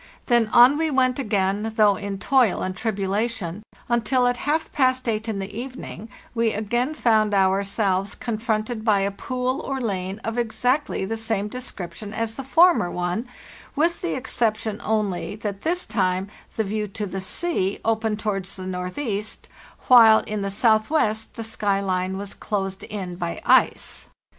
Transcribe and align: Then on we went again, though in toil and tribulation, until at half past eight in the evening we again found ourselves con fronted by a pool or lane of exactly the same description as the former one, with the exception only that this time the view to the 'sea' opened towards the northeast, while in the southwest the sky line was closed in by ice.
Then 0.25 0.47
on 0.47 0.79
we 0.79 0.89
went 0.89 1.19
again, 1.19 1.73
though 1.75 1.95
in 1.95 2.17
toil 2.17 2.63
and 2.63 2.75
tribulation, 2.75 3.61
until 3.87 4.25
at 4.25 4.37
half 4.47 4.71
past 4.71 5.07
eight 5.07 5.29
in 5.29 5.37
the 5.37 5.55
evening 5.55 6.09
we 6.33 6.53
again 6.53 6.95
found 6.95 7.35
ourselves 7.35 8.15
con 8.15 8.39
fronted 8.39 8.83
by 8.83 9.01
a 9.01 9.11
pool 9.11 9.59
or 9.61 9.79
lane 9.79 10.17
of 10.23 10.39
exactly 10.39 11.05
the 11.05 11.17
same 11.17 11.47
description 11.49 12.15
as 12.15 12.33
the 12.33 12.43
former 12.43 12.89
one, 12.89 13.27
with 13.75 14.01
the 14.01 14.15
exception 14.15 14.81
only 14.83 15.35
that 15.35 15.61
this 15.61 15.85
time 15.85 16.29
the 16.55 16.63
view 16.63 16.87
to 16.87 17.05
the 17.05 17.21
'sea' 17.21 17.79
opened 17.85 18.19
towards 18.19 18.55
the 18.55 18.65
northeast, 18.65 19.49
while 19.87 20.21
in 20.21 20.41
the 20.41 20.49
southwest 20.49 21.35
the 21.35 21.43
sky 21.43 21.79
line 21.79 22.17
was 22.17 22.33
closed 22.33 22.81
in 22.85 23.17
by 23.17 23.39
ice. 23.45 24.07